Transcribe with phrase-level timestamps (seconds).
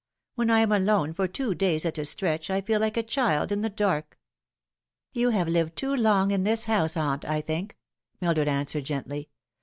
[0.33, 3.51] When I am alone for two days at a stretch I feel like a child
[3.51, 4.17] in the dark."
[5.13, 7.77] "You have lived too long in this house, aunt, I think,"
[8.19, 9.29] Mildred answered gently.